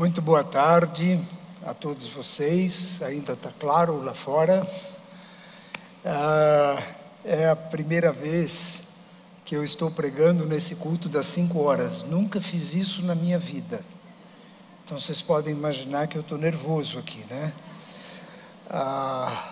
[0.00, 1.20] Muito boa tarde
[1.62, 3.02] a todos vocês.
[3.02, 4.66] Ainda está claro lá fora.
[6.02, 6.82] Ah,
[7.22, 8.94] é a primeira vez
[9.44, 12.00] que eu estou pregando nesse culto das cinco horas.
[12.04, 13.84] Nunca fiz isso na minha vida.
[14.82, 17.52] Então vocês podem imaginar que eu estou nervoso aqui, né?
[18.70, 19.50] Ah,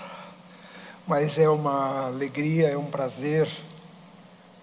[1.07, 3.47] mas é uma alegria, é um prazer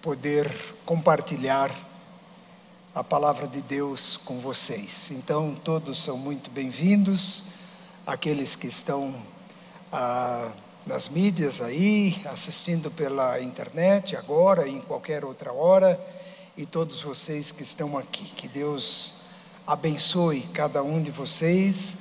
[0.02, 0.52] poder
[0.84, 1.70] compartilhar
[2.96, 5.10] a palavra de Deus com vocês.
[5.10, 7.48] Então, todos são muito bem-vindos,
[8.06, 9.14] aqueles que estão
[9.92, 10.50] ah,
[10.86, 16.00] nas mídias aí, assistindo pela internet agora, em qualquer outra hora,
[16.56, 18.24] e todos vocês que estão aqui.
[18.30, 19.24] Que Deus
[19.66, 21.96] abençoe cada um de vocês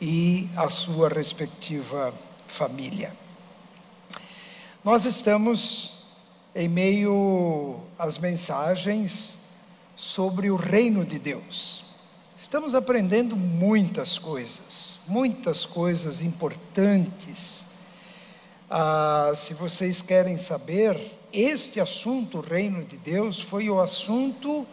[0.00, 2.12] e a sua respectiva
[2.48, 3.14] família.
[4.82, 6.08] Nós estamos
[6.52, 9.41] em meio às mensagens
[10.02, 11.84] sobre o reino de Deus.
[12.36, 17.68] Estamos aprendendo muitas coisas, muitas coisas importantes.
[18.68, 21.00] Ah, se vocês querem saber,
[21.32, 24.66] este assunto, o reino de Deus, foi o assunto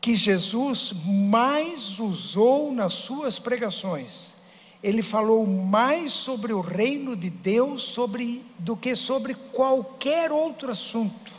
[0.00, 4.36] que Jesus mais usou nas suas pregações.
[4.82, 11.33] Ele falou mais sobre o reino de Deus sobre, do que sobre qualquer outro assunto.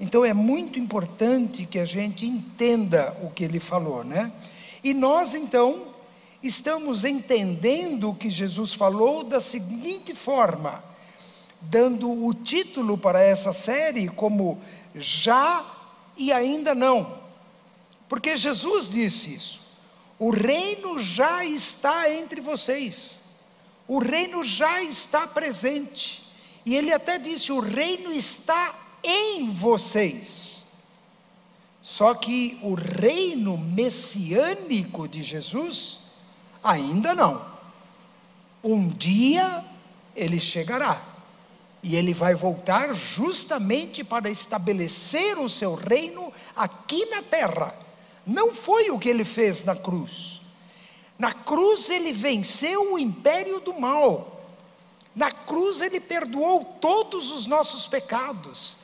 [0.00, 4.32] Então é muito importante que a gente entenda o que ele falou, né?
[4.82, 5.88] E nós então
[6.42, 10.82] estamos entendendo o que Jesus falou da seguinte forma,
[11.60, 14.58] dando o título para essa série como
[14.94, 15.62] Já
[16.16, 17.20] e Ainda Não.
[18.08, 19.60] Porque Jesus disse isso.
[20.18, 23.20] O reino já está entre vocês.
[23.86, 26.26] O reino já está presente.
[26.64, 30.66] E ele até disse: o reino está em vocês.
[31.82, 35.98] Só que o reino messiânico de Jesus,
[36.62, 37.44] ainda não.
[38.62, 39.64] Um dia
[40.14, 41.02] ele chegará.
[41.82, 47.74] E ele vai voltar justamente para estabelecer o seu reino aqui na terra.
[48.26, 50.42] Não foi o que ele fez na cruz.
[51.18, 54.46] Na cruz ele venceu o império do mal.
[55.14, 58.78] Na cruz ele perdoou todos os nossos pecados.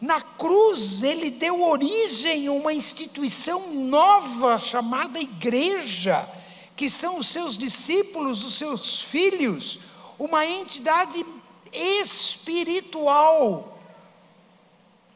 [0.00, 6.28] Na cruz, ele deu origem a uma instituição nova chamada igreja,
[6.76, 9.80] que são os seus discípulos, os seus filhos,
[10.18, 11.26] uma entidade
[11.72, 13.76] espiritual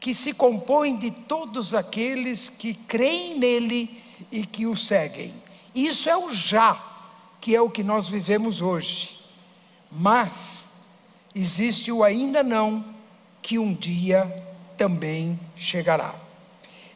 [0.01, 5.33] que se compõe de todos aqueles que creem nele e que o seguem.
[5.73, 6.75] Isso é o já,
[7.41, 9.21] que é o que nós vivemos hoje.
[9.93, 10.71] Mas
[11.33, 12.85] existe o ainda não,
[13.41, 14.51] que um dia
[14.83, 16.13] também chegará.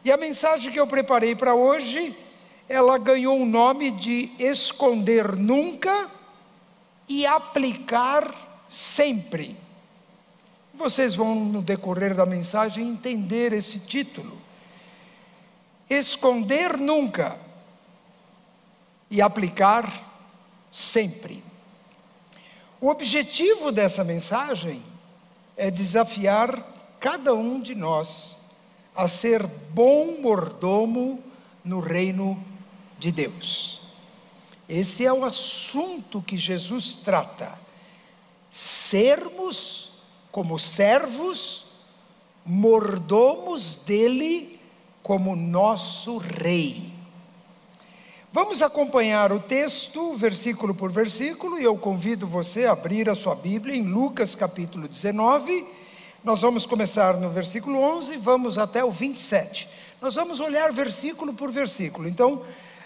[0.03, 2.13] E a mensagem que eu preparei para hoje,
[2.67, 6.09] ela ganhou o nome de esconder nunca
[7.07, 8.29] e aplicar
[8.67, 9.55] sempre.
[10.73, 14.37] Vocês vão, no decorrer da mensagem, entender esse título.
[15.89, 17.37] Esconder nunca
[19.09, 19.89] e aplicar
[20.69, 21.41] sempre.
[22.81, 24.83] O objetivo dessa mensagem
[25.55, 28.37] é desafiar cada um de nós
[28.95, 31.23] a ser bom mordomo
[31.63, 32.43] no reino
[32.97, 33.81] de Deus.
[34.67, 37.57] Esse é o assunto que Jesus trata.
[38.49, 41.65] Sermos como servos,
[42.45, 44.59] mordomos dele
[45.03, 46.91] como nosso rei.
[48.31, 53.35] Vamos acompanhar o texto, versículo por versículo, e eu convido você a abrir a sua
[53.35, 55.76] Bíblia em Lucas capítulo 19
[56.27, 59.69] nós vamos começar no versículo 11, vamos até o 27.
[60.01, 62.05] Nós vamos olhar versículo por versículo.
[62.05, 62.41] Então,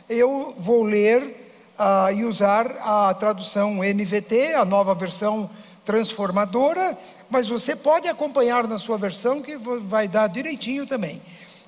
[0.07, 5.49] eu vou ler uh, e usar a tradução NVT, a nova versão
[5.83, 6.95] transformadora,
[7.31, 11.19] mas você pode acompanhar na sua versão que vai dar direitinho também.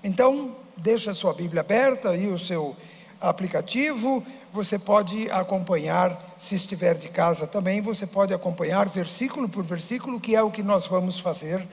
[0.04, 2.76] Então, deixa a sua Bíblia aberta e o seu
[3.24, 10.20] aplicativo, você pode acompanhar, se estiver de casa também, você pode acompanhar versículo por versículo,
[10.20, 11.66] que é o que nós vamos fazer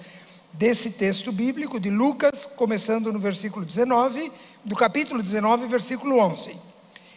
[0.52, 4.30] desse texto bíblico de Lucas, começando no versículo 19,
[4.64, 6.56] do capítulo 19, versículo 11.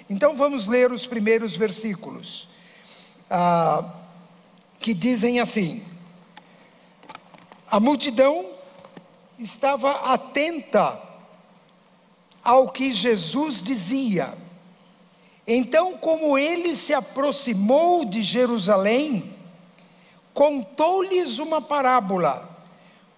[0.10, 2.50] Então vamos ler os primeiros versículos,
[3.30, 3.88] ah,
[4.80, 5.84] que dizem assim:
[7.70, 8.50] A multidão
[9.38, 11.00] estava atenta
[12.44, 14.34] ao que Jesus dizia.
[15.48, 19.34] Então, como ele se aproximou de Jerusalém,
[20.34, 22.50] contou-lhes uma parábola,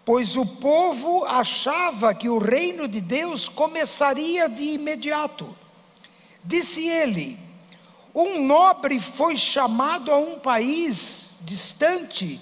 [0.04, 5.56] pois o povo achava que o reino de Deus começaria de imediato.
[6.44, 7.38] Disse ele:
[8.14, 12.40] Um nobre foi chamado a um país distante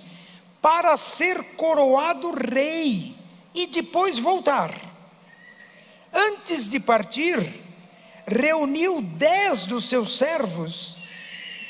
[0.61, 3.15] para ser coroado rei
[3.53, 4.92] e depois voltar.
[6.13, 7.39] Antes de partir,
[8.27, 10.97] reuniu dez dos seus servos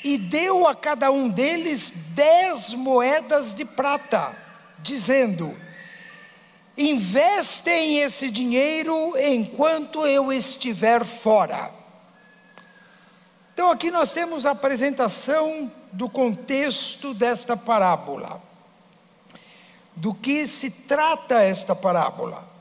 [0.04, 4.36] e deu a cada um deles dez moedas de prata,
[4.80, 5.56] dizendo:
[6.78, 11.72] Investem esse dinheiro enquanto eu estiver fora.
[13.54, 18.42] Então, aqui nós temos a apresentação do contexto desta parábola.
[19.95, 22.52] Do que se trata esta parábola?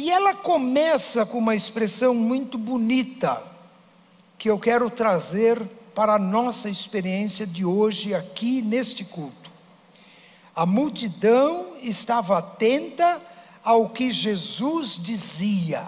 [0.00, 3.44] E ela começa com uma expressão muito bonita,
[4.38, 5.62] que eu quero trazer
[5.94, 9.52] para a nossa experiência de hoje aqui neste culto.
[10.56, 13.20] A multidão estava atenta
[13.62, 15.86] ao que Jesus dizia.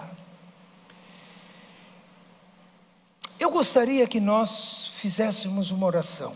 [3.39, 6.35] Eu gostaria que nós fizéssemos uma oração.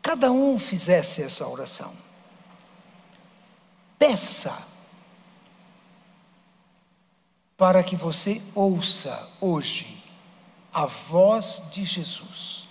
[0.00, 1.92] Cada um fizesse essa oração.
[3.98, 4.72] Peça
[7.56, 10.02] para que você ouça hoje
[10.72, 12.64] a voz de Jesus.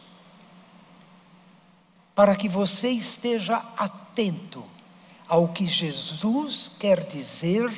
[2.14, 4.64] Para que você esteja atento
[5.28, 7.72] ao que Jesus quer dizer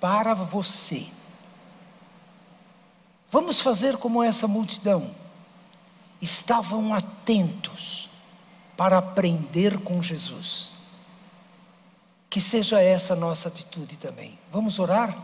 [0.00, 1.06] para você.
[3.30, 5.10] Vamos fazer como essa multidão.
[6.22, 8.08] Estavam atentos
[8.76, 10.72] para aprender com Jesus.
[12.30, 14.38] Que seja essa a nossa atitude também.
[14.52, 15.14] Vamos orar?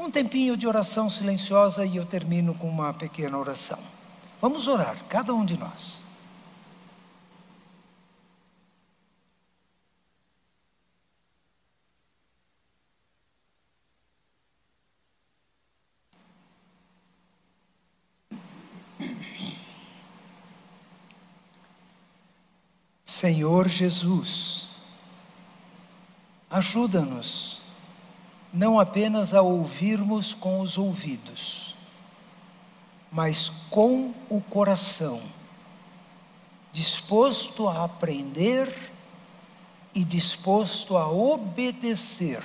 [0.00, 3.78] Um tempinho de oração silenciosa e eu termino com uma pequena oração.
[4.40, 6.00] Vamos orar, cada um de nós.
[23.04, 24.70] Senhor Jesus,
[26.50, 27.59] ajuda-nos
[28.52, 31.76] não apenas a ouvirmos com os ouvidos,
[33.10, 35.20] mas com o coração,
[36.72, 38.72] disposto a aprender
[39.94, 42.42] e disposto a obedecer.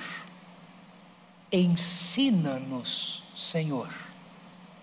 [1.52, 3.92] Ensina-nos, Senhor,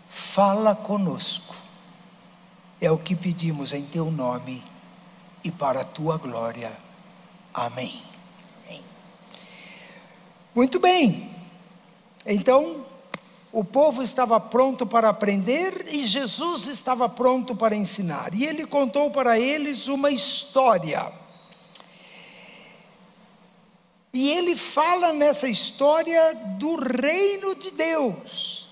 [0.09, 1.55] fala conosco.
[2.79, 4.63] É o que pedimos em teu nome
[5.43, 6.71] e para a tua glória.
[7.53, 8.12] Amém.
[10.55, 11.31] Muito bem.
[12.25, 12.85] Então,
[13.51, 18.33] o povo estava pronto para aprender e Jesus estava pronto para ensinar.
[18.33, 21.11] E ele contou para eles uma história.
[24.13, 28.69] E ele fala nessa história do reino de Deus.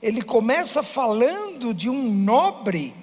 [0.00, 2.94] Ele começa falando de um nobre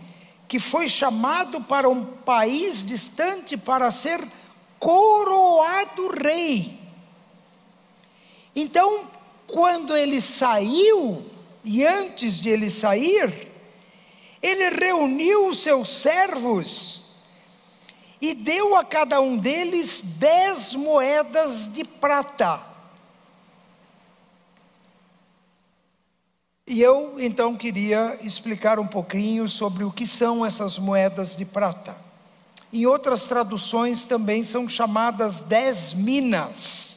[0.47, 4.19] que foi chamado para um país distante para ser
[4.79, 6.86] coroado rei.
[8.59, 9.05] Então,
[9.45, 11.23] quando ele saiu,
[11.63, 13.47] e antes de ele sair,
[14.41, 17.03] ele reuniu os seus servos
[18.19, 22.59] e deu a cada um deles dez moedas de prata.
[26.65, 31.95] E eu então queria explicar um pouquinho sobre o que são essas moedas de prata.
[32.73, 36.96] Em outras traduções também são chamadas dez minas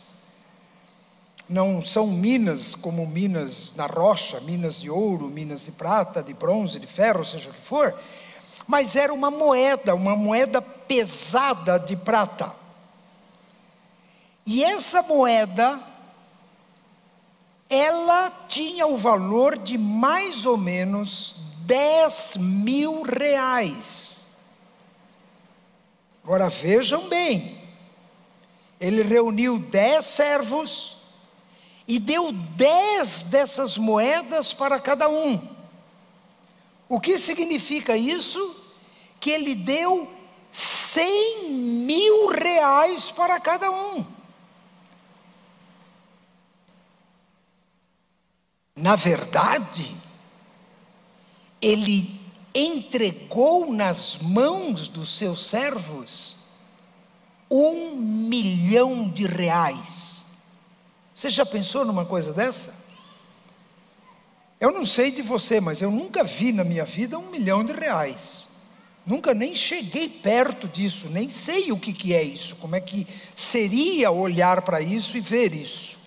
[1.51, 6.79] não são minas como minas na rocha, minas de ouro, minas de prata, de bronze,
[6.79, 7.93] de ferro, seja o que for,
[8.69, 12.55] mas era uma moeda, uma moeda pesada de prata.
[14.47, 15.81] E essa moeda,
[17.69, 21.35] ela tinha o valor de mais ou menos
[21.67, 24.21] 10 mil reais.
[26.23, 27.59] Agora vejam bem,
[28.81, 31.00] ele reuniu dez servos,
[31.91, 35.41] e deu dez dessas moedas para cada um.
[36.89, 38.39] O que significa isso?
[39.19, 40.09] Que ele deu
[40.53, 44.07] cem mil reais para cada um.
[48.77, 49.93] Na verdade,
[51.61, 52.21] ele
[52.55, 56.37] entregou nas mãos dos seus servos
[57.51, 60.20] um milhão de reais.
[61.21, 62.73] Você já pensou numa coisa dessa?
[64.59, 67.75] Eu não sei de você, mas eu nunca vi na minha vida um milhão de
[67.75, 68.49] reais.
[69.05, 73.07] Nunca nem cheguei perto disso, nem sei o que, que é isso, como é que
[73.37, 75.99] seria olhar para isso e ver isso.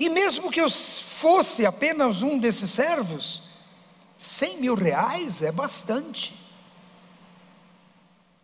[0.00, 3.42] E mesmo que eu fosse apenas um desses servos,
[4.18, 6.34] cem mil reais é bastante.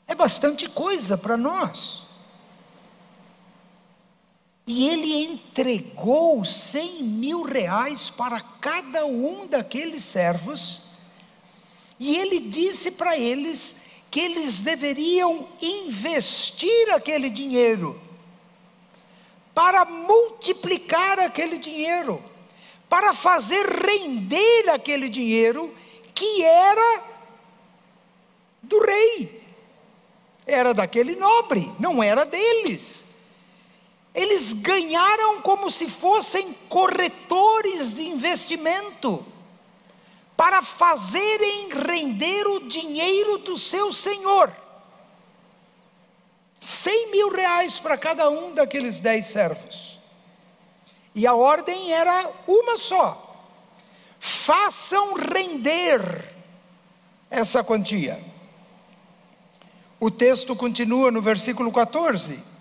[0.07, 2.07] É bastante coisa para nós.
[4.71, 10.83] E ele entregou cem mil reais para cada um daqueles servos,
[11.99, 13.77] e ele disse para eles
[14.11, 17.99] que eles deveriam investir aquele dinheiro,
[19.55, 22.23] para multiplicar aquele dinheiro,
[22.91, 25.75] para fazer render aquele dinheiro
[26.15, 27.05] que era
[28.63, 29.43] do rei,
[30.47, 33.08] era daquele nobre, não era deles.
[34.19, 39.25] Eles ganharam como se fossem corretores de investimento,
[40.37, 44.53] para fazerem render o dinheiro do seu senhor.
[46.59, 50.01] Cem mil reais para cada um daqueles dez servos.
[51.15, 53.47] E a ordem era uma só:
[54.19, 56.01] façam render
[57.31, 58.21] essa quantia.
[60.01, 62.58] O texto continua no versículo 14.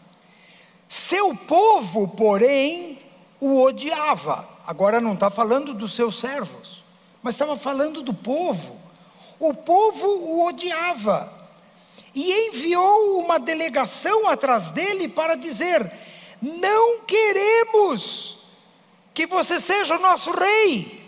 [0.88, 3.00] Seu povo, porém,
[3.40, 4.48] o odiava.
[4.66, 6.84] Agora não está falando dos seus servos,
[7.22, 8.80] mas estava falando do povo.
[9.40, 11.32] O povo o odiava
[12.14, 15.90] e enviou uma delegação atrás dele para dizer:
[16.42, 18.38] Não queremos
[19.14, 21.06] que você seja o nosso rei.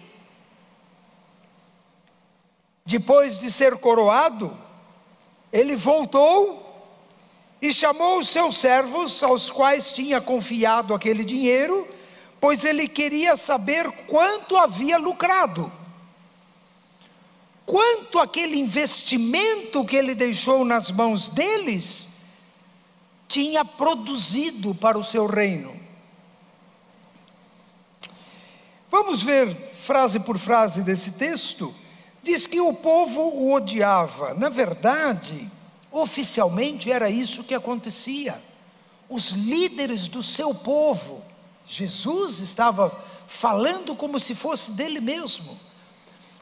[2.86, 4.56] Depois de ser coroado,
[5.54, 6.59] ele voltou
[7.62, 11.88] e chamou os seus servos, aos quais tinha confiado aquele dinheiro,
[12.40, 15.72] pois ele queria saber quanto havia lucrado.
[17.66, 22.10] Quanto aquele investimento que ele deixou nas mãos deles
[23.28, 25.80] tinha produzido para o seu reino.
[28.90, 31.74] Vamos ver frase por frase desse texto.
[32.24, 34.34] Diz que o povo o odiava.
[34.34, 35.50] Na verdade,
[35.92, 38.40] Oficialmente era isso que acontecia.
[39.08, 41.24] Os líderes do seu povo,
[41.66, 42.90] Jesus estava
[43.28, 45.60] falando como se fosse dele mesmo.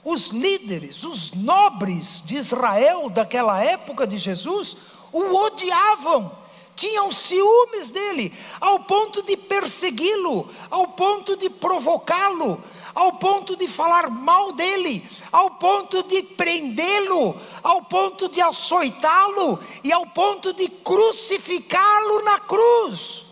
[0.04, 4.78] Os líderes, os nobres de Israel daquela época de Jesus,
[5.12, 6.32] o odiavam,
[6.76, 12.64] tinham ciúmes dele, ao ponto de persegui-lo, ao ponto de provocá-lo,
[12.98, 19.94] ao ponto de falar mal dele, ao ponto de prendê-lo, ao ponto de açoitá-lo e
[19.94, 23.26] ao ponto de crucificá-lo na cruz.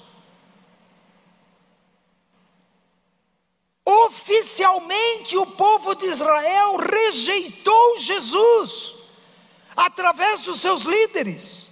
[3.83, 8.93] Oficialmente o povo de Israel rejeitou Jesus
[9.75, 11.71] através dos seus líderes.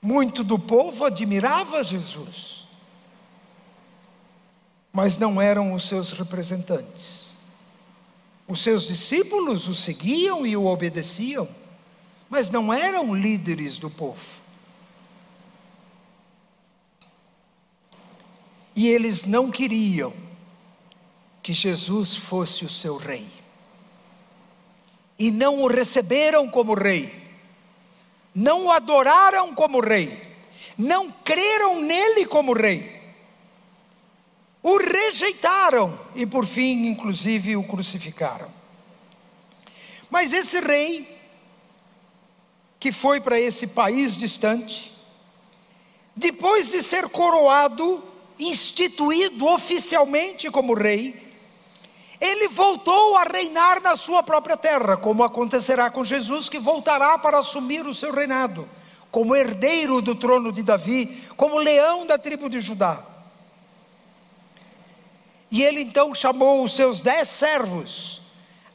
[0.00, 2.55] Muito do povo admirava Jesus
[4.96, 7.36] mas não eram os seus representantes.
[8.48, 11.46] Os seus discípulos o seguiam e o obedeciam,
[12.30, 14.40] mas não eram líderes do povo.
[18.74, 20.14] E eles não queriam
[21.42, 23.28] que Jesus fosse o seu rei.
[25.18, 27.14] E não o receberam como rei,
[28.34, 30.22] não o adoraram como rei,
[30.78, 32.95] não creram nele como rei
[34.68, 38.50] o rejeitaram e por fim, inclusive, o crucificaram.
[40.10, 41.06] Mas esse rei,
[42.80, 44.92] que foi para esse país distante,
[46.16, 48.02] depois de ser coroado,
[48.40, 51.14] instituído oficialmente como rei,
[52.20, 57.38] ele voltou a reinar na sua própria terra, como acontecerá com Jesus, que voltará para
[57.38, 58.68] assumir o seu reinado,
[59.12, 63.15] como herdeiro do trono de Davi, como leão da tribo de Judá.
[65.50, 68.22] E ele então chamou os seus dez servos,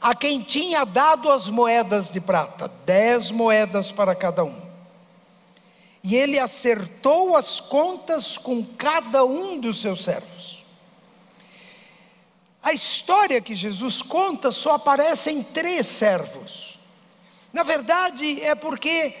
[0.00, 4.62] a quem tinha dado as moedas de prata, dez moedas para cada um.
[6.02, 10.64] E ele acertou as contas com cada um dos seus servos.
[12.62, 16.78] A história que Jesus conta só aparece em três servos.
[17.52, 19.14] Na verdade, é porque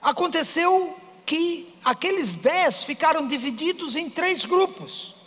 [0.00, 5.21] aconteceu que aqueles dez ficaram divididos em três grupos.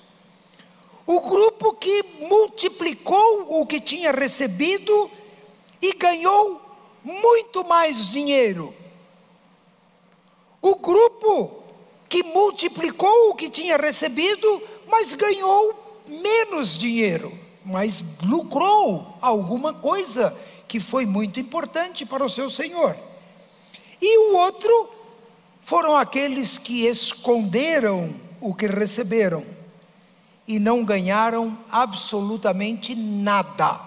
[1.08, 5.12] O grupo que multiplicou o que tinha recebido
[5.82, 6.60] e ganhou
[7.04, 8.74] muito mais dinheiro.
[10.62, 11.64] O grupo
[12.10, 17.32] que multiplicou o que tinha recebido, mas ganhou menos dinheiro,
[17.64, 20.36] mas lucrou alguma coisa
[20.68, 22.98] que foi muito importante para o seu senhor.
[24.02, 24.90] E o outro
[25.62, 29.55] foram aqueles que esconderam o que receberam
[30.48, 33.80] e não ganharam absolutamente nada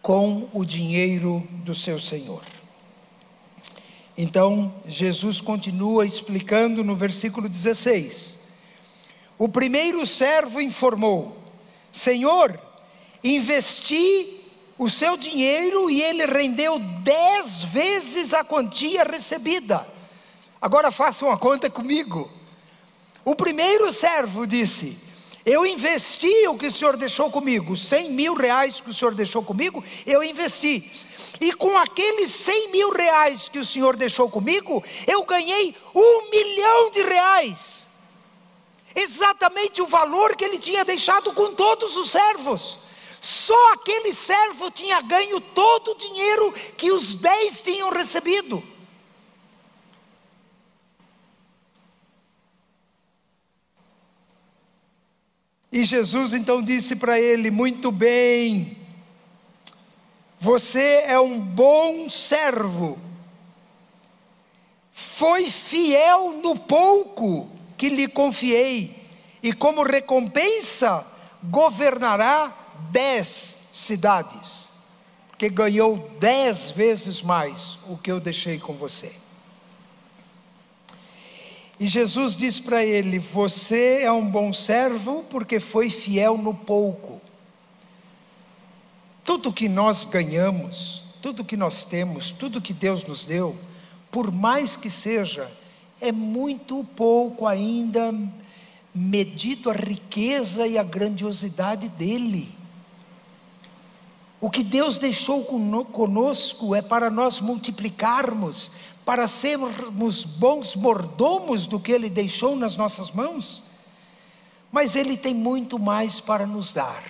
[0.00, 2.42] com o dinheiro do seu senhor.
[4.16, 8.40] Então, Jesus continua explicando no versículo 16.
[9.36, 11.36] O primeiro servo informou:
[11.90, 12.58] Senhor,
[13.22, 14.42] investi
[14.78, 19.84] o seu dinheiro e ele rendeu dez vezes a quantia recebida.
[20.60, 22.30] Agora faça uma conta comigo.
[23.24, 24.98] O primeiro servo disse:
[25.46, 29.42] Eu investi o que o senhor deixou comigo, cem mil reais que o senhor deixou
[29.42, 30.90] comigo, eu investi.
[31.40, 36.90] E com aqueles cem mil reais que o senhor deixou comigo, eu ganhei um milhão
[36.90, 37.88] de reais.
[38.94, 42.78] Exatamente o valor que ele tinha deixado com todos os servos.
[43.20, 48.62] Só aquele servo tinha ganho todo o dinheiro que os dez tinham recebido.
[55.74, 58.78] E Jesus então disse para ele: Muito bem,
[60.38, 62.96] você é um bom servo,
[64.92, 68.94] foi fiel no pouco que lhe confiei,
[69.42, 71.04] e como recompensa
[71.42, 72.56] governará
[72.92, 74.70] dez cidades,
[75.28, 79.23] porque ganhou dez vezes mais o que eu deixei com você.
[81.78, 87.20] E Jesus diz para ele: Você é um bom servo porque foi fiel no pouco.
[89.24, 93.56] Tudo que nós ganhamos, tudo que nós temos, tudo que Deus nos deu,
[94.10, 95.50] por mais que seja,
[96.00, 98.14] é muito pouco ainda
[98.94, 102.54] medido a riqueza e a grandiosidade dele.
[104.40, 108.70] O que Deus deixou conosco é para nós multiplicarmos,
[109.04, 113.64] para sermos bons mordomos do que Ele deixou nas nossas mãos,
[114.72, 117.02] mas Ele tem muito mais para nos dar.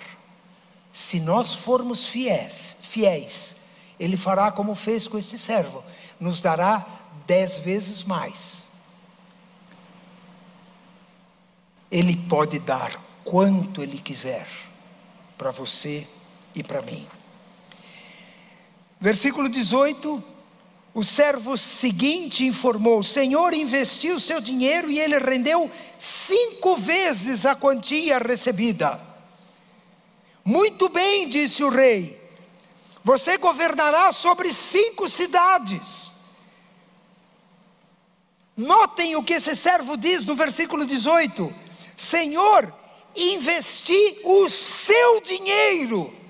[0.91, 3.55] Se nós formos fiéis, fiéis,
[3.99, 5.83] Ele fará como fez com este servo,
[6.19, 6.85] nos dará
[7.25, 8.65] dez vezes mais.
[11.89, 12.91] Ele pode dar
[13.23, 14.47] quanto Ele quiser
[15.37, 16.05] para você
[16.53, 17.07] e para mim.
[18.99, 20.34] Versículo 18
[20.95, 27.53] o servo seguinte informou: O Senhor investiu seu dinheiro e ele rendeu cinco vezes a
[27.53, 28.99] quantia recebida.
[30.43, 32.17] Muito bem, disse o rei,
[33.03, 36.13] você governará sobre cinco cidades.
[38.55, 41.53] Notem o que esse servo diz no versículo 18:
[41.97, 42.73] Senhor,
[43.13, 46.24] investi o seu dinheiro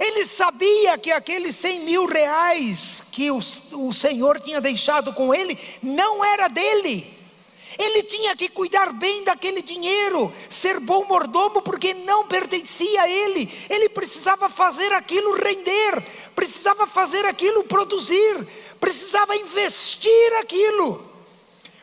[0.00, 5.58] ele sabia que aqueles cem mil reais que o, o Senhor tinha deixado com ele
[5.82, 7.18] não era dele.
[7.78, 13.50] Ele tinha que cuidar bem daquele dinheiro, ser bom mordomo, porque não pertencia a ele.
[13.68, 16.02] Ele precisava fazer aquilo render,
[16.34, 18.46] precisava fazer aquilo produzir,
[18.80, 21.04] precisava investir aquilo,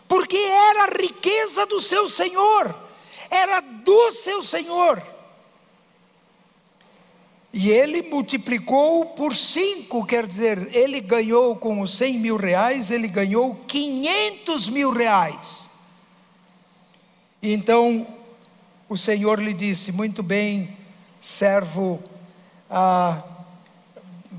[0.08, 2.76] porque era a riqueza do seu Senhor,
[3.30, 5.17] era do seu Senhor.
[7.60, 13.08] E ele multiplicou por cinco, quer dizer, ele ganhou com os cem mil reais, ele
[13.08, 15.68] ganhou quinhentos mil reais.
[17.42, 18.06] Então
[18.88, 20.70] o Senhor lhe disse: Muito bem,
[21.20, 22.00] servo
[22.70, 23.24] ah,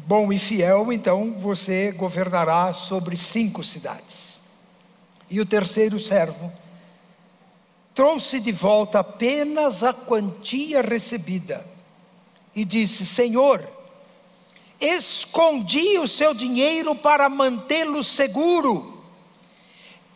[0.06, 4.42] bom e fiel, então você governará sobre cinco cidades.
[5.28, 6.52] E o terceiro servo
[7.92, 11.77] trouxe de volta apenas a quantia recebida
[12.58, 13.64] e disse: Senhor,
[14.80, 19.00] escondi o seu dinheiro para mantê-lo seguro,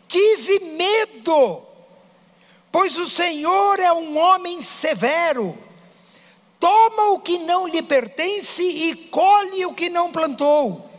[0.09, 1.61] tive medo,
[2.69, 5.57] pois o Senhor é um homem severo,
[6.59, 10.89] toma o que não lhe pertence e colhe o que não plantou.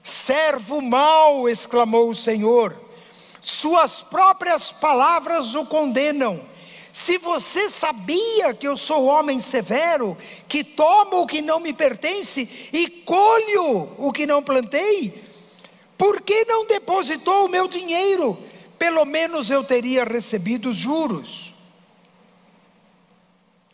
[0.00, 2.74] Servo mau, exclamou o Senhor,
[3.42, 6.47] suas próprias palavras o condenam
[6.98, 12.68] se você sabia que eu sou homem severo, que tomo o que não me pertence
[12.72, 15.14] e colho o que não plantei,
[15.96, 18.36] por que não depositou o meu dinheiro?
[18.76, 21.54] Pelo menos eu teria recebido os juros.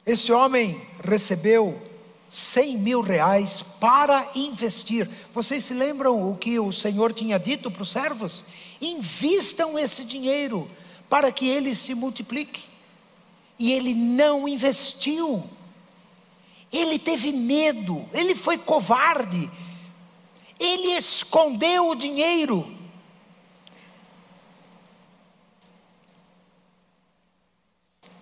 [0.04, 1.80] Esse homem recebeu
[2.28, 5.08] cem mil reais para investir.
[5.32, 8.44] Vocês se lembram o que o Senhor tinha dito para os servos?
[8.82, 10.70] Invistam esse dinheiro
[11.08, 12.73] para que ele se multiplique
[13.58, 15.44] e ele não investiu.
[16.72, 19.48] Ele teve medo, ele foi covarde,
[20.58, 22.74] ele escondeu o dinheiro.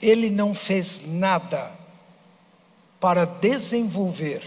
[0.03, 1.73] ele não fez nada
[2.99, 4.43] para desenvolver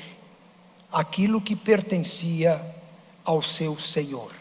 [0.92, 2.62] aquilo que pertencia
[3.24, 4.36] ao seu Senhor.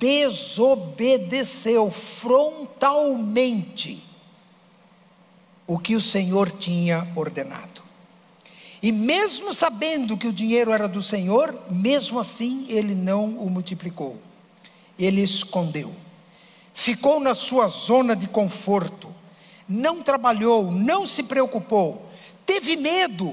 [0.00, 4.02] Desobedeceu frontalmente
[5.66, 7.82] o que o Senhor tinha ordenado.
[8.82, 14.20] E mesmo sabendo que o dinheiro era do Senhor, mesmo assim ele não o multiplicou.
[14.98, 15.94] Ele escondeu.
[16.74, 19.14] Ficou na sua zona de conforto.
[19.68, 22.10] Não trabalhou, não se preocupou.
[22.44, 23.32] Teve medo,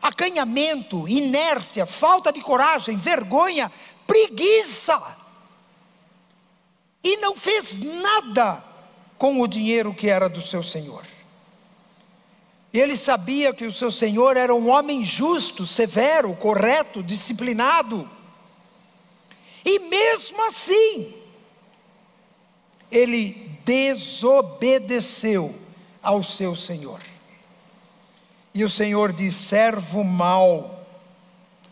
[0.00, 3.70] acanhamento, inércia, falta de coragem, vergonha,
[4.06, 5.00] preguiça.
[7.04, 8.64] E não fez nada
[9.18, 11.04] com o dinheiro que era do seu Senhor.
[12.78, 18.08] Ele sabia que o seu senhor era um homem justo, severo, correto, disciplinado.
[19.64, 21.12] E mesmo assim,
[22.90, 25.54] ele desobedeceu
[26.02, 27.00] ao seu senhor.
[28.54, 30.86] E o Senhor diz: servo mau,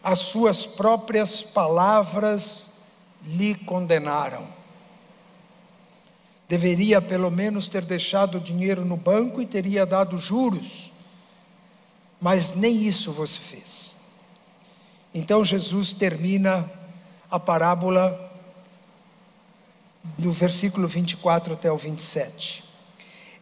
[0.02, 2.82] as suas próprias palavras
[3.24, 4.46] lhe condenaram.
[6.48, 10.92] Deveria pelo menos ter deixado o dinheiro no banco e teria dado juros.
[12.20, 13.96] Mas nem isso você fez.
[15.14, 16.70] Então Jesus termina
[17.31, 18.26] a parábola
[20.18, 22.64] do versículo 24 até o 27.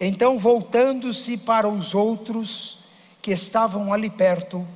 [0.00, 2.78] Então, voltando-se para os outros
[3.22, 4.66] que estavam ali perto,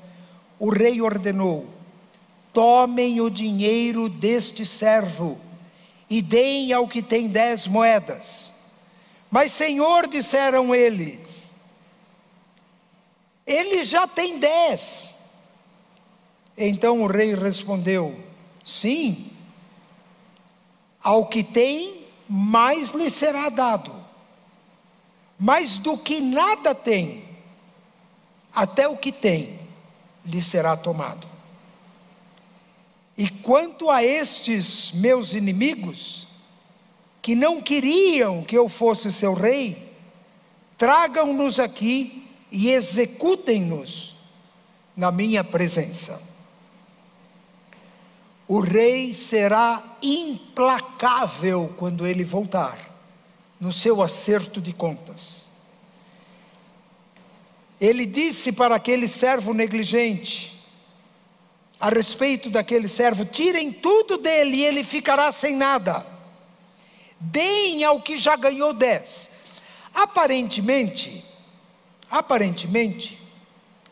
[0.58, 1.66] o rei ordenou:
[2.52, 5.40] tomem o dinheiro deste servo
[6.08, 8.52] e deem ao que tem dez moedas.
[9.30, 11.20] Mas, Senhor, disseram eles,
[13.48, 15.16] ele já tem dez.
[16.56, 18.14] Então o rei respondeu:
[18.62, 19.32] Sim,
[21.02, 23.96] ao que tem, mais lhe será dado.
[25.38, 27.24] Mas do que nada tem,
[28.52, 29.58] até o que tem,
[30.26, 31.26] lhe será tomado.
[33.16, 36.28] E quanto a estes meus inimigos,
[37.22, 39.96] que não queriam que eu fosse seu rei,
[40.76, 44.16] tragam-nos aqui e executem-nos
[44.96, 46.20] na minha presença.
[48.46, 52.78] O rei será implacável quando ele voltar,
[53.60, 55.44] no seu acerto de contas.
[57.80, 60.64] Ele disse para aquele servo negligente:
[61.78, 66.04] a respeito daquele servo: tirem tudo dele e ele ficará sem nada.
[67.20, 69.30] Deem ao que já ganhou dez.
[69.94, 71.24] Aparentemente,
[72.10, 73.18] aparentemente,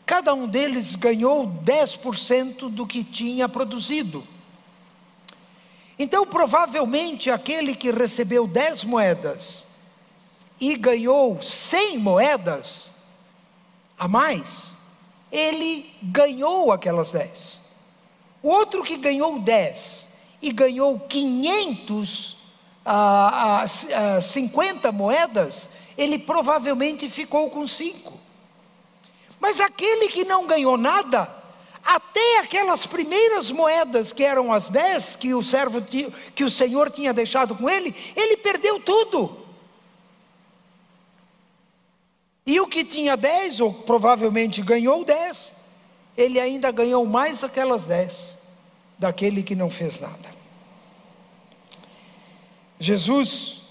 [0.05, 4.25] cada um deles ganhou 10% do que tinha produzido.
[5.99, 9.65] Então, provavelmente, aquele que recebeu 10 moedas
[10.59, 12.91] e ganhou 100 moedas
[13.97, 14.73] a mais,
[15.31, 17.61] ele ganhou aquelas 10.
[18.43, 20.07] O outro que ganhou 10
[20.41, 22.37] e ganhou 500,
[22.85, 28.13] ah, ah, 50 moedas, ele provavelmente ficou com 5.
[29.39, 31.29] Mas aquele que não ganhou nada,
[31.83, 37.13] até aquelas primeiras moedas que eram as 10 que o servo que o Senhor tinha
[37.13, 39.45] deixado com ele, ele perdeu tudo.
[42.45, 45.51] E o que tinha 10, ou provavelmente ganhou 10,
[46.15, 48.37] ele ainda ganhou mais aquelas dez
[48.97, 50.37] daquele que não fez nada.
[52.79, 53.66] Jesus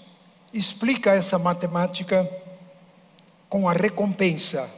[0.57, 2.29] explica essa matemática
[3.47, 4.69] com a recompensa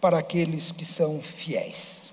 [0.00, 2.12] para aqueles que são fiéis.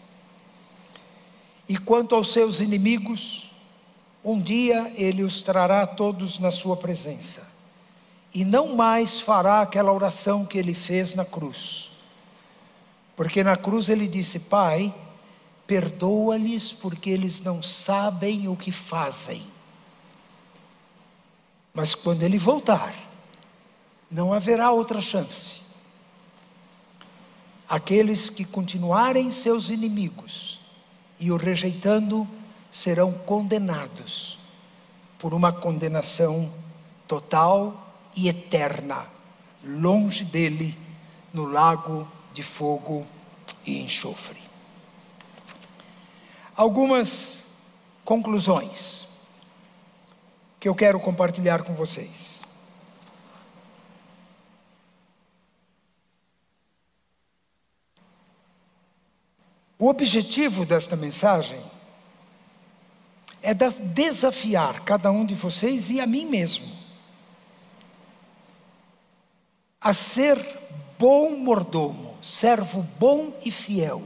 [1.68, 3.52] E quanto aos seus inimigos,
[4.24, 7.50] um dia ele os trará todos na sua presença,
[8.34, 11.92] e não mais fará aquela oração que ele fez na cruz
[13.22, 14.92] porque na cruz ele disse: Pai,
[15.68, 19.44] perdoa-lhes porque eles não sabem o que fazem.
[21.74, 22.94] Mas quando ele voltar,
[24.10, 25.62] não haverá outra chance.
[27.68, 30.60] Aqueles que continuarem seus inimigos
[31.18, 32.28] e o rejeitando
[32.70, 34.40] serão condenados
[35.18, 36.52] por uma condenação
[37.08, 39.08] total e eterna,
[39.64, 40.78] longe dele,
[41.34, 43.06] no lago de fogo
[43.66, 44.42] e enxofre.
[46.56, 47.60] Algumas
[48.04, 49.11] conclusões
[50.62, 52.44] que eu quero compartilhar com vocês.
[59.80, 61.60] O objetivo desta mensagem
[63.42, 66.72] é desafiar cada um de vocês e a mim mesmo
[69.82, 70.38] a ser
[71.00, 74.04] bom mordomo, servo bom e fiel,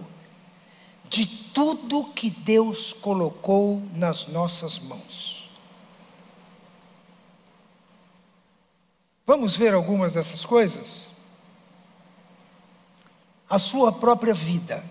[1.10, 5.45] de tudo que Deus colocou nas nossas mãos.
[9.26, 11.12] Vamos ver algumas dessas coisas?
[13.50, 14.84] A sua própria vida.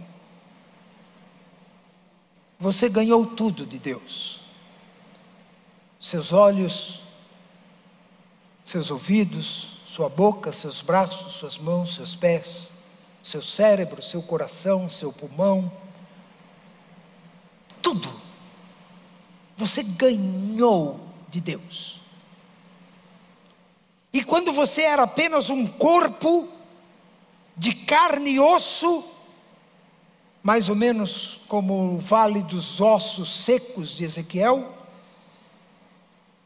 [2.58, 4.40] Você ganhou tudo de Deus.
[6.00, 7.02] Seus olhos,
[8.64, 12.70] seus ouvidos, sua boca, seus braços, suas mãos, seus pés,
[13.22, 15.70] seu cérebro, seu coração, seu pulmão,
[17.80, 18.12] tudo.
[19.56, 20.98] Você ganhou
[21.30, 22.03] de Deus.
[24.14, 26.48] E quando você era apenas um corpo
[27.56, 29.04] de carne e osso,
[30.40, 34.72] mais ou menos como o vale dos ossos secos de Ezequiel,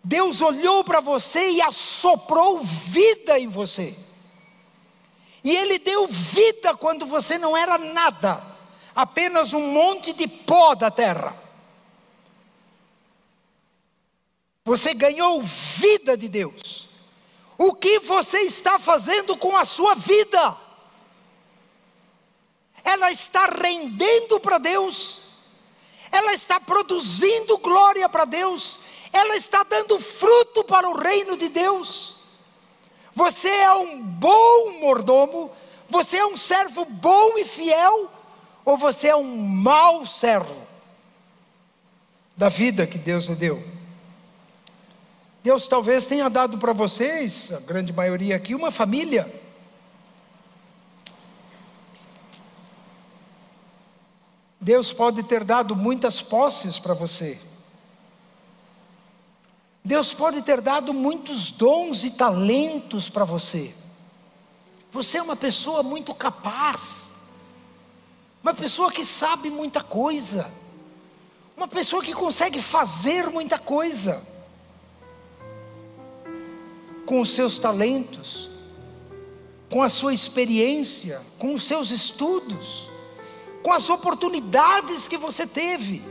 [0.02, 3.94] Deus olhou para você e assoprou vida em você.
[5.44, 8.42] E Ele deu vida quando você não era nada,
[8.94, 11.36] apenas um monte de pó da terra.
[14.64, 16.87] Você ganhou vida de Deus.
[17.58, 20.56] O que você está fazendo com a sua vida?
[22.84, 25.22] Ela está rendendo para Deus,
[26.12, 28.80] ela está produzindo glória para Deus,
[29.12, 32.14] ela está dando fruto para o reino de Deus.
[33.12, 35.50] Você é um bom mordomo,
[35.88, 38.08] você é um servo bom e fiel,
[38.64, 40.68] ou você é um mau servo
[42.38, 43.77] da vida que Deus lhe deu?
[45.42, 49.32] Deus talvez tenha dado para vocês, a grande maioria aqui, uma família.
[54.60, 57.40] Deus pode ter dado muitas posses para você.
[59.84, 63.74] Deus pode ter dado muitos dons e talentos para você.
[64.90, 67.12] Você é uma pessoa muito capaz,
[68.42, 70.52] uma pessoa que sabe muita coisa,
[71.56, 74.37] uma pessoa que consegue fazer muita coisa
[77.08, 78.50] com os seus talentos,
[79.70, 82.90] com a sua experiência, com os seus estudos,
[83.62, 86.02] com as oportunidades que você teve.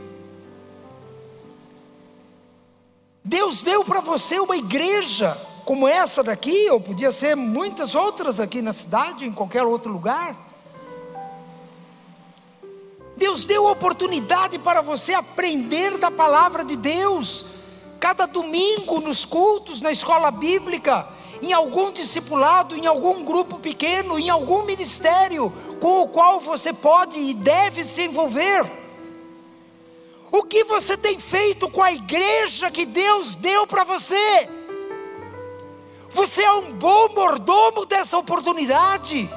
[3.22, 8.60] Deus deu para você uma igreja como essa daqui, ou podia ser muitas outras aqui
[8.60, 10.36] na cidade, em qualquer outro lugar.
[13.16, 17.57] Deus deu oportunidade para você aprender da palavra de Deus,
[18.00, 21.06] cada domingo nos cultos, na escola bíblica,
[21.42, 27.18] em algum discipulado, em algum grupo pequeno, em algum ministério com o qual você pode
[27.18, 28.64] e deve se envolver.
[30.30, 34.48] O que você tem feito com a igreja que Deus deu para você?
[36.10, 39.28] Você é um bom mordomo dessa oportunidade.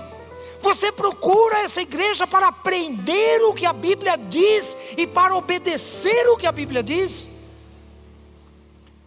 [0.62, 6.38] Você procura essa igreja para aprender o que a Bíblia diz e para obedecer o
[6.38, 7.41] que a Bíblia diz.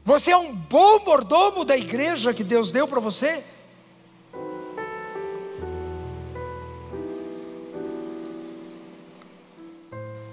[0.05, 3.43] Você é um bom mordomo da igreja que Deus deu para você?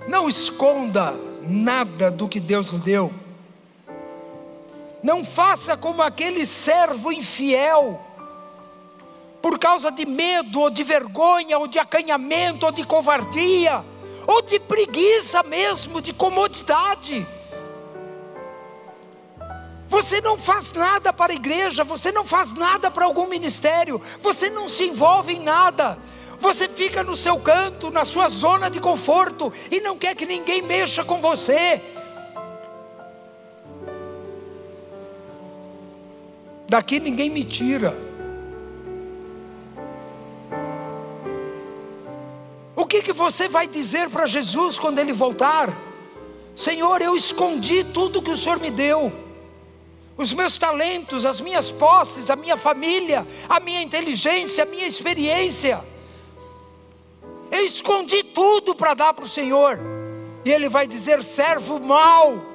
[0.10, 3.14] Não esconda nada do que Deus lhe deu.
[5.02, 8.00] Não faça como aquele servo infiel,
[9.42, 13.86] por causa de medo, ou de vergonha, ou de acanhamento, ou de covardia,
[14.28, 17.26] ou de preguiça mesmo, de comodidade
[19.92, 24.50] você não faz nada para a igreja, você não faz nada para algum ministério, você
[24.50, 25.98] não se envolve em nada.
[26.40, 30.62] Você fica no seu canto, na sua zona de conforto e não quer que ninguém
[30.62, 31.82] mexa com você.
[36.70, 37.94] Daqui ninguém me tira.
[42.78, 45.70] O que, que você vai dizer para Jesus quando ele voltar?
[46.56, 49.31] Senhor, eu escondi tudo que o Senhor me deu
[50.18, 55.80] os meus talentos, as minhas posses, a minha família, a minha inteligência, a minha experiência.
[57.52, 59.80] Eu escondi tudo para dar para o Senhor.
[60.46, 62.52] E Ele vai dizer: servo mau.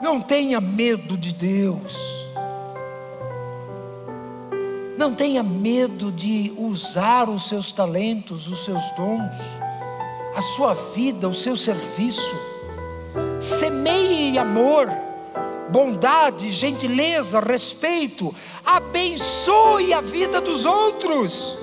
[0.00, 2.27] Não tenha medo de Deus.
[5.08, 9.38] Não tenha medo de usar os seus talentos, os seus dons,
[10.36, 12.36] a sua vida, o seu serviço.
[13.40, 14.86] Semeie amor,
[15.70, 18.34] bondade, gentileza, respeito.
[18.62, 21.56] Abençoe a vida dos outros.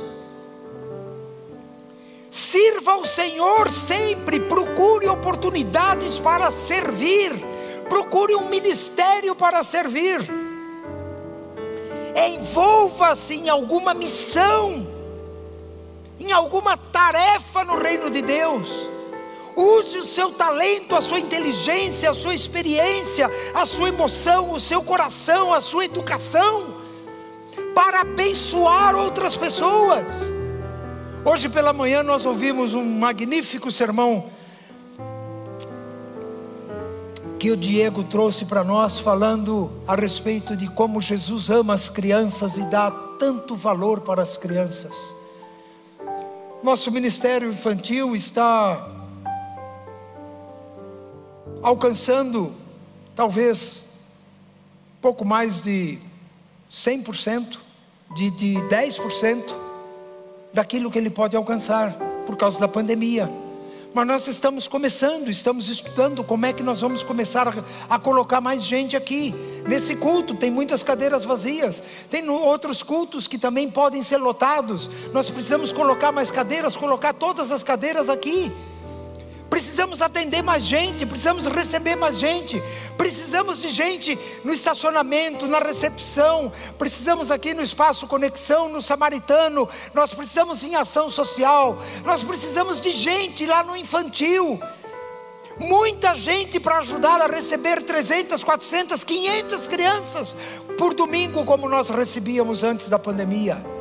[2.31, 7.31] Sirva ao Senhor sempre, procure oportunidades para servir,
[7.88, 10.44] procure um ministério para servir.
[12.15, 14.88] Envolva-se em alguma missão,
[16.19, 18.89] em alguma tarefa no reino de Deus.
[19.56, 24.84] Use o seu talento, a sua inteligência, a sua experiência, a sua emoção, o seu
[24.84, 26.75] coração, a sua educação,
[27.73, 30.06] para abençoar outras pessoas.
[31.23, 34.25] Hoje pela manhã nós ouvimos um magnífico sermão
[37.39, 42.58] que o Diego trouxe para nós, falando a respeito de como Jesus ama as crianças
[42.58, 45.13] e dá tanto valor para as crianças.
[46.63, 48.89] Nosso ministério infantil está
[51.62, 52.52] alcançando
[53.15, 53.93] talvez
[55.02, 56.00] pouco mais de
[56.71, 57.58] 100%,
[58.15, 59.43] de, de 10%
[60.54, 61.93] daquilo que ele pode alcançar
[62.26, 63.44] por causa da pandemia.
[63.95, 67.47] Mas nós estamos começando, estamos estudando como é que nós vamos começar
[67.89, 69.34] a, colocar mais gente aqui.
[69.65, 74.89] Nesse culto tem muitas cadeiras vazias, tem outros cultos que também podem ser lotados.
[75.13, 78.51] Nós precisamos colocar mais cadeiras, colocar todas as cadeiras aqui.
[79.49, 82.62] Precisamos atender mais gente, precisamos receber mais gente,
[82.97, 90.13] precisamos de gente no estacionamento, na recepção, precisamos aqui no espaço conexão, no samaritano, nós
[90.13, 94.60] precisamos em ação social, nós precisamos de gente lá no infantil.
[95.58, 100.36] Muita gente para ajudar a receber 300, 400, 500 crianças
[100.77, 103.75] por domingo, como nós recebíamos antes da pandemia.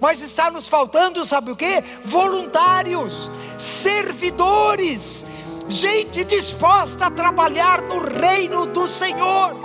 [0.00, 1.82] Mas está nos faltando, sabe o que?
[2.04, 5.24] Voluntários, servidores,
[5.68, 9.56] gente disposta a trabalhar no reino do Senhor.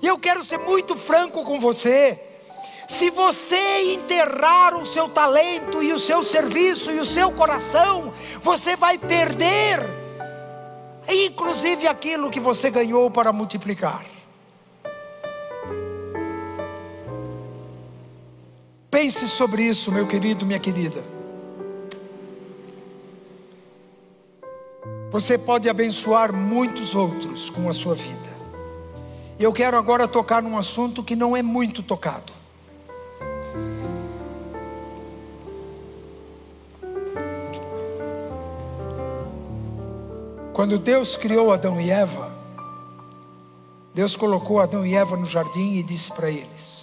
[0.00, 2.20] E eu quero ser muito franco com você.
[2.88, 8.12] Se você enterrar o seu talento e o seu serviço e o seu coração,
[8.42, 9.80] você vai perder,
[11.08, 14.11] inclusive aquilo que você ganhou para multiplicar.
[19.02, 21.02] Pense sobre isso, meu querido, minha querida.
[25.10, 28.30] Você pode abençoar muitos outros com a sua vida.
[29.40, 32.32] E eu quero agora tocar num assunto que não é muito tocado.
[40.52, 42.32] Quando Deus criou Adão e Eva,
[43.92, 46.81] Deus colocou Adão e Eva no jardim e disse para eles: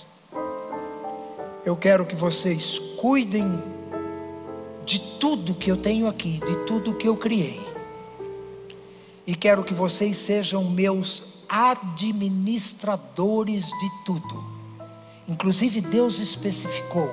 [1.69, 3.45] eu quero que vocês cuidem
[4.83, 7.61] de tudo que eu tenho aqui, de tudo que eu criei.
[9.27, 14.49] E quero que vocês sejam meus administradores de tudo.
[15.27, 17.07] Inclusive, Deus especificou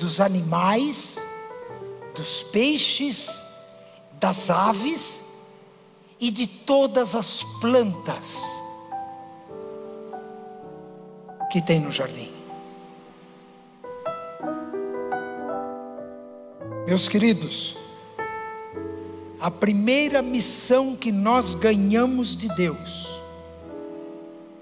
[0.00, 1.24] dos animais,
[2.12, 3.44] dos peixes,
[4.14, 5.26] das aves
[6.18, 8.42] e de todas as plantas
[11.52, 12.34] que tem no jardim.
[16.86, 17.76] Meus queridos,
[19.40, 23.20] a primeira missão que nós ganhamos de Deus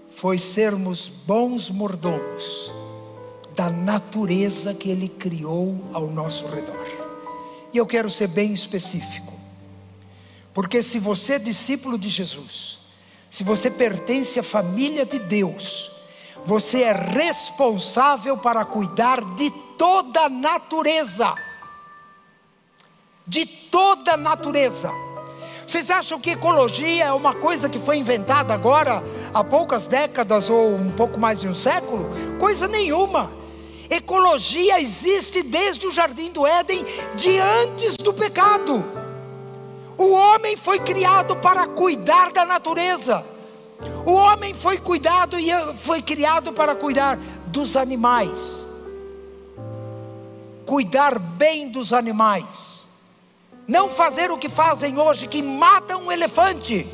[0.08, 2.72] foi sermos bons mordomos
[3.54, 6.86] da natureza que Ele criou ao nosso redor.
[7.74, 9.34] E eu quero ser bem específico,
[10.54, 12.78] porque se você é discípulo de Jesus,
[13.30, 15.90] se você pertence à família de Deus,
[16.46, 21.34] você é responsável para cuidar de toda a natureza
[23.26, 24.90] de toda a natureza.
[25.66, 30.74] Vocês acham que ecologia é uma coisa que foi inventada agora, há poucas décadas ou
[30.74, 32.06] um pouco mais de um século?
[32.38, 33.30] Coisa nenhuma.
[33.88, 36.84] Ecologia existe desde o jardim do Éden,
[37.14, 38.84] de antes do pecado.
[39.96, 43.24] O homem foi criado para cuidar da natureza.
[44.06, 48.66] O homem foi cuidado e foi criado para cuidar dos animais.
[50.66, 52.83] Cuidar bem dos animais
[53.66, 56.86] não fazer o que fazem hoje, que matam um elefante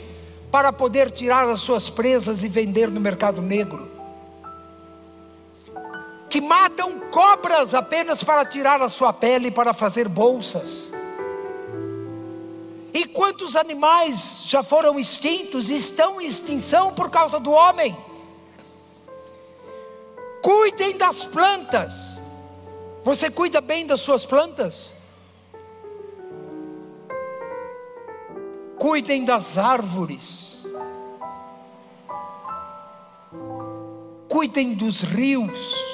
[0.51, 3.91] para poder tirar as suas presas e vender no mercado negro.
[6.29, 10.93] Que matam cobras apenas para tirar a sua pele para fazer bolsas.
[12.93, 17.97] E quantos animais já foram extintos estão em extinção por causa do homem?
[20.43, 22.21] Cuidem das plantas.
[23.05, 25.00] Você cuida bem das suas plantas?
[28.81, 30.65] Cuidem das árvores,
[34.27, 35.91] cuidem dos rios.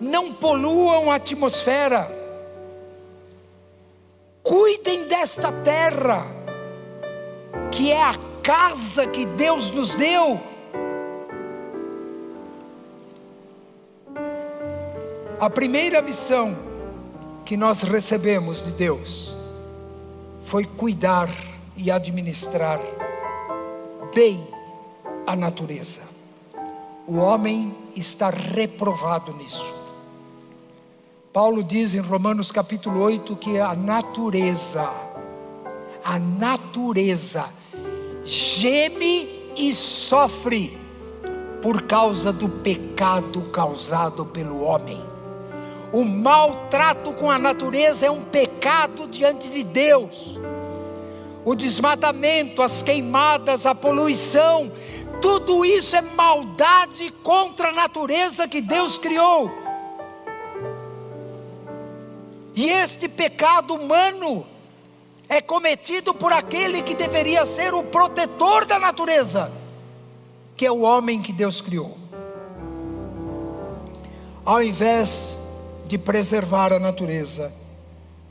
[0.00, 2.10] não poluam a atmosfera,
[4.42, 6.26] cuidem desta terra,
[7.70, 10.40] que é a casa que Deus nos deu.
[15.40, 16.56] A primeira missão
[17.44, 19.33] que nós recebemos de Deus
[20.44, 21.28] foi cuidar
[21.76, 22.80] e administrar
[24.14, 24.46] bem
[25.26, 26.02] a natureza.
[27.06, 29.74] O homem está reprovado nisso.
[31.32, 34.88] Paulo diz em Romanos capítulo 8 que a natureza,
[36.04, 37.44] a natureza
[38.22, 40.78] geme e sofre
[41.60, 45.13] por causa do pecado causado pelo homem.
[45.94, 50.36] O maltrato com a natureza é um pecado diante de Deus.
[51.44, 54.72] O desmatamento, as queimadas, a poluição,
[55.22, 59.48] tudo isso é maldade contra a natureza que Deus criou.
[62.56, 64.44] E este pecado humano
[65.28, 69.52] é cometido por aquele que deveria ser o protetor da natureza,
[70.56, 71.96] que é o homem que Deus criou.
[74.44, 75.43] Ao invés
[75.86, 77.52] de preservar a natureza,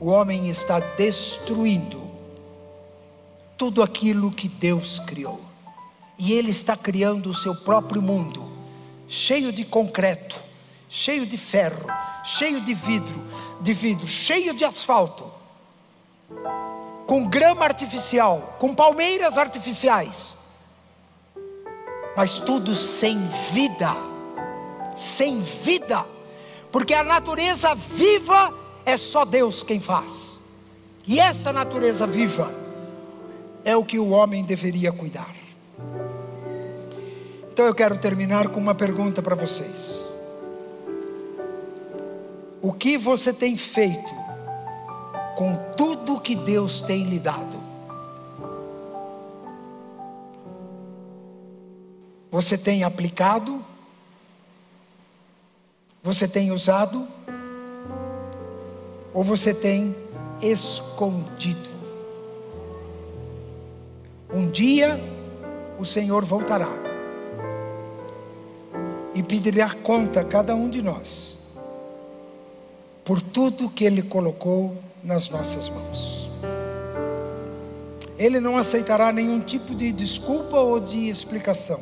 [0.00, 2.02] o homem está destruindo
[3.56, 5.40] tudo aquilo que Deus criou.
[6.18, 8.52] E ele está criando o seu próprio mundo,
[9.08, 10.40] cheio de concreto,
[10.88, 11.86] cheio de ferro,
[12.24, 13.26] cheio de vidro,
[13.60, 15.30] de vidro, cheio de asfalto,
[17.06, 20.38] com grama artificial, com palmeiras artificiais,
[22.16, 23.18] mas tudo sem
[23.52, 23.90] vida,
[24.96, 26.04] sem vida,
[26.74, 28.52] porque a natureza viva
[28.84, 30.38] é só Deus quem faz,
[31.06, 32.52] e essa natureza viva
[33.64, 35.32] é o que o homem deveria cuidar.
[37.52, 40.02] Então eu quero terminar com uma pergunta para vocês.
[42.60, 44.12] O que você tem feito
[45.36, 47.62] com tudo que Deus tem lhe dado?
[52.32, 53.64] Você tem aplicado?
[56.04, 57.08] Você tem usado?
[59.14, 59.96] Ou você tem
[60.42, 61.70] escondido?
[64.30, 65.00] Um dia
[65.78, 66.68] o Senhor voltará
[69.14, 71.38] e pedirá conta a cada um de nós
[73.02, 76.30] por tudo que Ele colocou nas nossas mãos.
[78.18, 81.80] Ele não aceitará nenhum tipo de desculpa ou de explicação.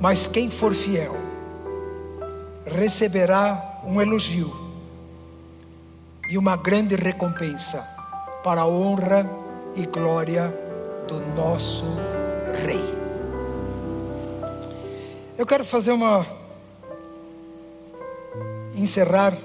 [0.00, 1.21] Mas quem for fiel
[2.66, 4.52] receberá um elogio
[6.28, 7.78] e uma grande recompensa
[8.42, 9.28] para a honra
[9.74, 10.52] e glória
[11.08, 11.84] do nosso
[12.64, 12.80] Rei.
[15.36, 16.26] Eu quero fazer uma
[18.74, 19.36] encerrar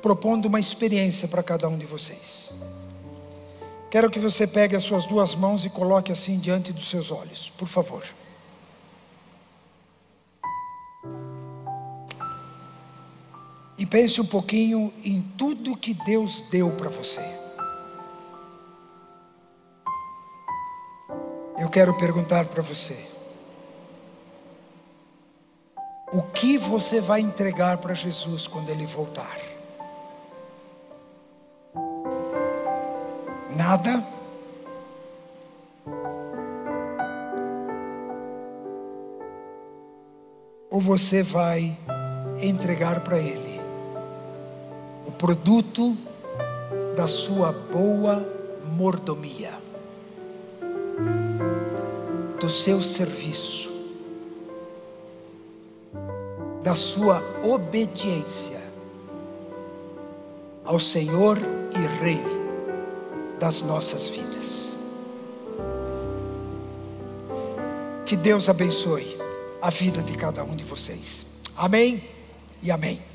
[0.00, 2.54] propondo uma experiência para cada um de vocês.
[3.90, 7.50] Quero que você pegue as suas duas mãos e coloque assim diante dos seus olhos,
[7.56, 8.04] por favor.
[13.88, 17.22] Pense um pouquinho em tudo que Deus deu para você.
[21.58, 23.08] Eu quero perguntar para você:
[26.12, 29.38] o que você vai entregar para Jesus quando ele voltar?
[33.56, 34.04] Nada?
[40.70, 41.76] Ou você vai
[42.40, 43.47] entregar para ele
[45.18, 45.96] produto
[46.96, 48.24] da sua boa
[48.76, 49.52] mordomia,
[52.38, 53.68] do seu serviço,
[56.62, 58.60] da sua obediência
[60.64, 61.36] ao Senhor
[61.74, 62.20] e Rei
[63.40, 64.78] das nossas vidas.
[68.06, 69.18] Que Deus abençoe
[69.60, 71.26] a vida de cada um de vocês.
[71.56, 72.02] Amém
[72.62, 73.07] e amém.